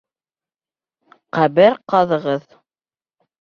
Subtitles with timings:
[1.39, 2.49] Ҡәбер ҡаҙығыҙ!